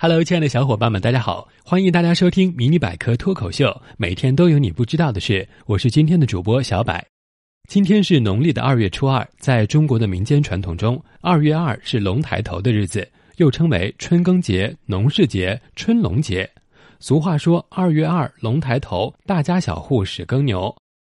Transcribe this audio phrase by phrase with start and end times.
[0.00, 1.48] Hello，亲爱的小伙伴们，大家好！
[1.64, 3.66] 欢迎大家收听《迷你百科脱口秀》，
[3.96, 5.44] 每天都有你不知道的事。
[5.66, 6.94] 我是今天的主播小柏。
[7.68, 16.48] 今天是农历的二月初二，在中国的民间传统中，二月二是龙抬头的日子，又称为春耕节、农事节、春龙节。
[17.00, 20.72] 俗话说：“二月二，龙抬头，大家小户始耕牛。”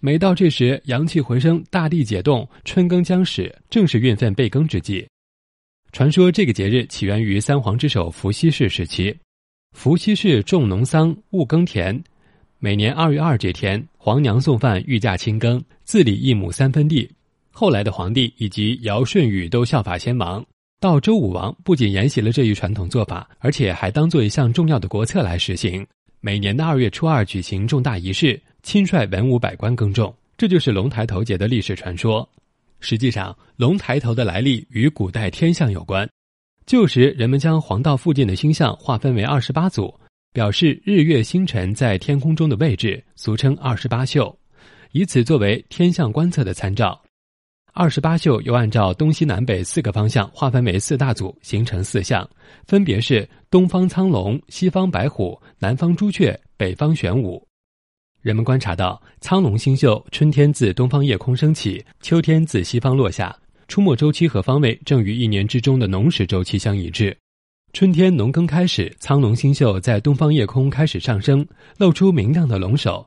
[0.00, 5.06] 每到这时，阳气回升，大地解冻，春耕将始，正是运分备耕之际。
[5.92, 9.14] 传说这个节日起源于三皇之首伏羲氏时期。
[9.76, 12.02] 伏羲氏重农桑，务耕田。
[12.58, 17.06] 每年二月二这天，皇娘送饭御驾亲耕，自理一亩三分地。
[17.50, 20.42] 后来的皇帝以及尧舜禹都效法先王。
[20.80, 25.86] 到周武王，不仅沿袭了这一传统做法，而且还当做一项重要的国策来实行。
[26.22, 30.14] 每年的二月初二举行重大仪式，亲率文武百官耕种。
[30.38, 32.26] 这就是龙抬头节的历史传说。
[32.82, 36.06] 实际上，龙抬头的来历与古代天象有关。
[36.66, 39.94] 旧时，人们将黄道附近的星象划分为二十八组，
[40.32, 44.36] 表示日月星辰在天空中的位置，俗称二十八宿，
[44.90, 47.00] 以此作为天象观测的参照。
[47.72, 52.28] 二十八宿又按照东西南北四个方向划分为四大组，形成四象，
[52.66, 57.42] 分别是东方苍龙、西方白虎、南方朱雀、北方玄武。
[58.22, 67.16] 人们观察到，苍龙星宿春天自东方夜空升起，秋天自西方落下，出没周期和方位正与一年之中的农时周期相一致。
[67.72, 71.44] 春天农耕开始，苍龙星宿在东方夜空开始上升，
[71.78, 73.04] 露出明亮的龙首；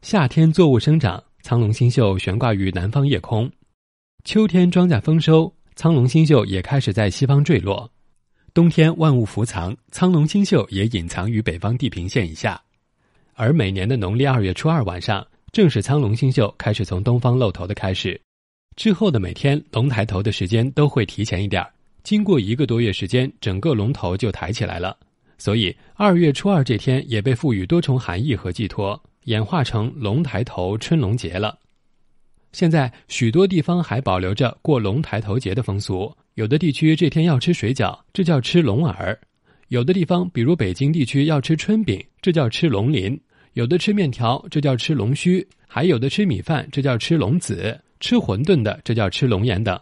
[0.00, 3.48] 夏天作物生长，苍龙星宿悬挂于南方夜空；
[4.22, 7.90] 秋天庄稼丰收，苍龙星宿也开始在西方坠落；
[8.54, 12.62] 冬天万物伏藏，苍龙星宿也隐藏于北方地平线以下。
[13.38, 18.18] 而每年的农历二月初二晚上，正是苍龙星宿开始从东方露头的开始。
[18.76, 21.70] 之后的每天龙抬头的时间都会提前一点儿。
[22.02, 24.96] 经过一个多月时间，整个龙头就抬起来了。
[25.36, 31.58] 所以二月初二这天也被赋予多重含义和寄托，演化成龙抬头春龙节了。
[32.52, 39.14] 现在许多地方还保留着过龙抬头节的风俗，有的地区这天要吃水饺，这叫吃龙耳；
[39.68, 43.20] 有的地方，比如北京地区要吃春饼，这叫吃龙鳞。
[43.56, 49.80] 有的吃面条，这叫吃龙须；还有的吃米饭，这叫吃龙子；吃馄饨的，这叫吃龙眼等。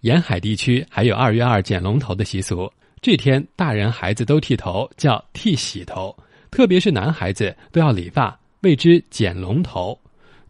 [0.00, 2.68] 沿海地区还有二月二剪龙头的习俗，
[3.00, 6.12] 这天大人孩子都剃头，叫剃洗头，
[6.50, 9.96] 特别是男孩子都要理发，谓之剪龙头。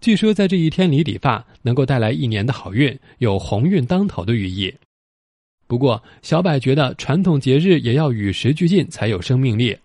[0.01, 4.75] 据说在这一天里理发，能够带来一年的好运，有鸿运当头的寓意。
[5.67, 9.77] 不过，小柏觉得传统节日也要与时俱进，才有生命力。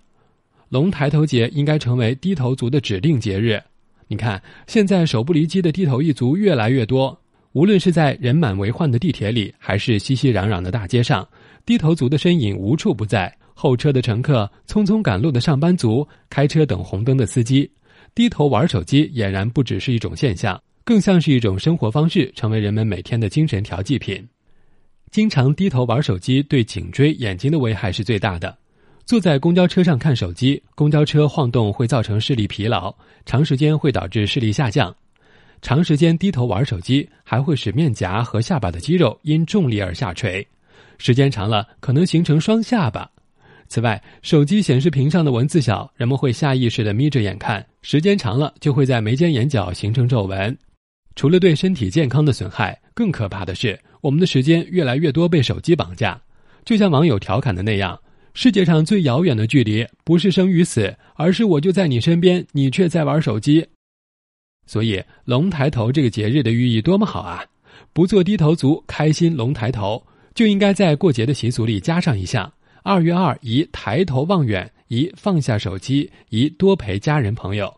[0.69, 3.61] 龙抬头节应该成为低头族的指定节日。
[4.07, 7.19] 你看，现在手不离机的低头一族越来越多，
[7.53, 11.27] 无论是在人满为患的地铁里，还是熙熙攘攘的大街上，
[11.65, 13.35] 低头族的身影无处不在。
[13.53, 17.69] 候车的乘客、匆匆赶路的上班族、开车等红灯的司机，
[18.15, 24.25] 低头玩手机俨然不只是一种现象，更像是一种生活方式，成为人们每天的精神调剂品。
[25.11, 28.57] 经常低头玩手机，对颈椎、眼睛的危害是最大的。
[29.09, 32.93] 坐在公交车上看手机，公交车晃动会造成视力疲劳，
[33.25, 34.95] 长时间会导致视力下降。
[35.63, 40.47] 长时间低头玩手机，还会使面颊和下巴的肌肉因重力而下垂，
[40.99, 43.09] 时间长了可能形成双下巴。
[43.67, 50.55] 此外，手机显示屏上的文字小，人们会下意识地眯着眼看，时间长了就会在眉间眼角形成皱纹。
[51.15, 56.21] 除了对身体健康的损害，更可怕的是，我们的时间越来越多被手机绑架，
[56.63, 57.99] 就像网友调侃的那样。
[58.33, 63.65] 世界上最遥远的距离，不是生与死，而是我就在你身边，你却在玩手机。
[64.65, 67.43] 所以，龙抬头这个节日的寓意多么好啊！
[67.91, 72.51] 不做低头族，开心龙抬头，就应该在过节的习俗里加上一项：
[72.83, 77.73] 二月二宜抬头望远，宜放下手机，宜多陪家人朋友。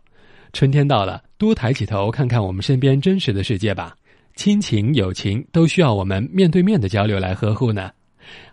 [0.51, 3.95] 春天到了，多抬起头看看我们身边真实的世界吧。
[4.35, 7.89] 亲情、友情都需要我们面对面的交流来呵护呢。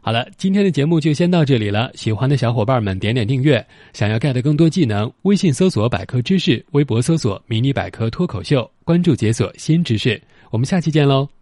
[0.00, 1.90] 好了，今天的节目就先到这里了。
[1.94, 10.20] 喜欢的小伙伴们点点订阅，想要 get 更多技能，微信搜索百科知识，微博搜索迷你百科脱口秀，关注解锁新知识。
[10.50, 11.37] 我们下期见喽！